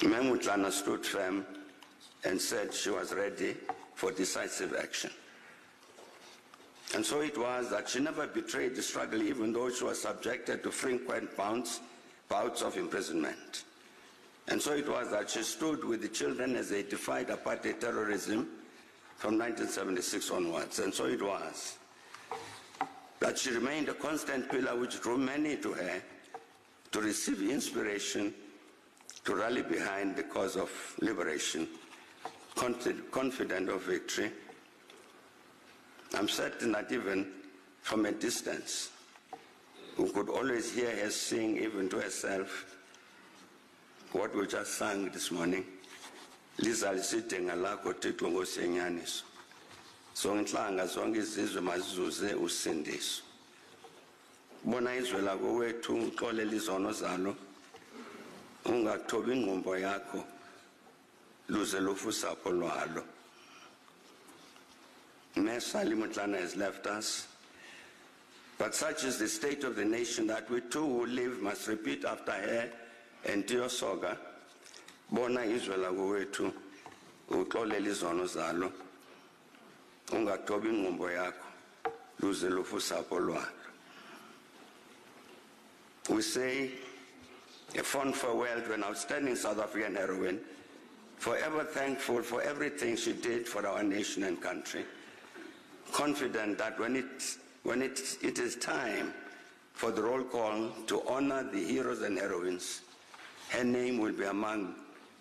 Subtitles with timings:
[0.00, 1.44] Memutlana stood firm
[2.24, 3.56] and said she was ready
[3.94, 5.10] for decisive action.
[6.94, 10.62] And so it was that she never betrayed the struggle, even though she was subjected
[10.62, 11.80] to frequent bouts,
[12.28, 13.64] bouts of imprisonment.
[14.48, 18.48] And so it was that she stood with the children as they defied apartheid terrorism
[19.16, 20.78] from 1976 onwards.
[20.78, 21.76] And so it was
[23.20, 26.02] that she remained a constant pillar which drew many to her
[26.92, 28.32] to receive inspiration
[29.28, 30.70] to rally behind the cause of
[31.02, 31.68] liberation,
[32.54, 34.30] confident of victory.
[36.14, 37.26] I'm certain that even
[37.82, 38.88] from a distance,
[39.98, 42.74] we could always hear her sing, even to herself,
[44.12, 45.66] what we just sang this morning.
[46.56, 49.24] Liza lisidinga lakho Thixo ngosenyaniso.
[50.16, 53.22] Zonke inhlanga zonke izizwe mazizuze usindiso.
[54.64, 57.36] Bona izwe lako wethu uxolela izono zalo.
[58.64, 60.24] Ungathobi ingqumbo yakho
[61.48, 63.02] luze lufu usapho lwalo.
[65.36, 67.26] Mesa Limutlana has left us.
[68.58, 72.04] But such is the state of the nation that we too who live must repeat
[72.04, 72.68] after her
[73.24, 74.18] and Soga,
[75.10, 76.52] bona izwe lakowethu
[77.30, 78.72] uxolela izono zalo
[80.12, 81.46] ungathobi ingqumbo yakho
[82.20, 83.66] luze lufu usapho lwalo
[86.10, 86.70] we say
[87.76, 90.40] a fond farewell to an outstanding South African heroine,
[91.16, 94.84] forever thankful for everything she did for our nation and country,
[95.92, 99.12] confident that when, it, when it, it is time
[99.74, 102.82] for the roll call to honor the heroes and heroines,
[103.50, 104.74] her name will be among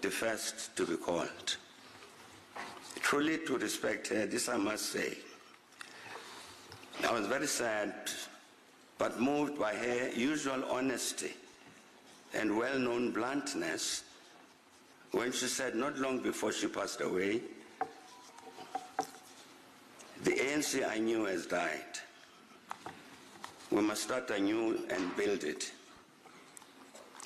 [0.00, 1.56] the first to be called.
[3.00, 5.18] Truly to respect her, this I must say.
[7.06, 7.94] I was very sad,
[8.98, 11.32] but moved by her usual honesty
[12.34, 14.04] and well-known bluntness
[15.12, 17.40] when she said not long before she passed away,
[20.24, 21.98] the ANC I knew has died.
[23.70, 25.72] We must start anew and build it.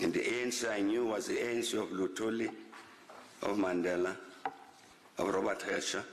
[0.01, 2.49] And the ANC I knew was the ANC of Lutuli,
[3.43, 4.17] of Mandela,
[5.19, 6.05] of Robert Herscher.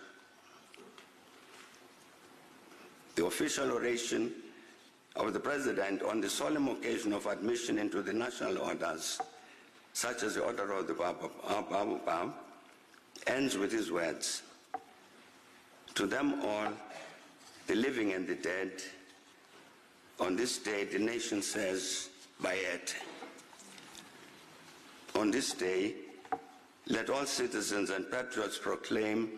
[3.16, 4.32] The official oration
[5.20, 9.20] of the President on the solemn occasion of admission into the national orders,
[9.94, 12.34] such as the Order of the Baobab,
[13.28, 14.44] ends with his words,
[15.96, 16.72] To them all,
[17.68, 18.72] the living and the dead,
[20.20, 22.10] on this day the nation says,
[22.42, 22.96] Bayet.
[25.16, 25.96] On this day,
[26.88, 29.32] let all citizens and patriots proclaim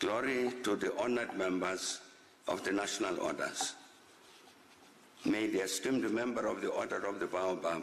[0.00, 2.00] glory to the honored members
[2.48, 3.74] of the national orders.
[5.26, 7.82] May the esteemed member of the Order of the Baobab,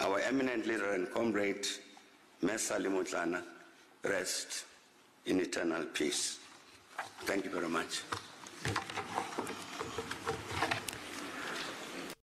[0.00, 1.66] our eminent leader and comrade,
[2.40, 3.42] Mesa Limutlana,
[4.02, 4.64] rest
[5.26, 6.38] in eternal peace.
[7.24, 8.00] Thank you very much.